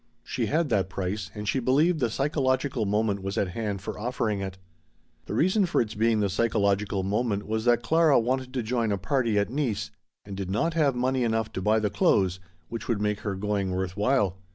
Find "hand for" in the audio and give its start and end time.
3.49-3.99